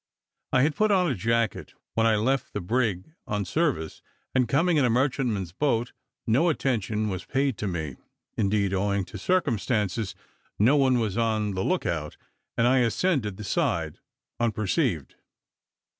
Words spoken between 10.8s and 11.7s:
was on the